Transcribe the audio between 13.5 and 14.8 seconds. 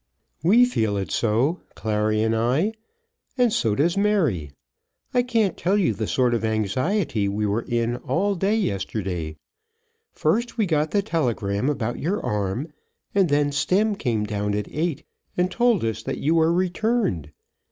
Stemm came down at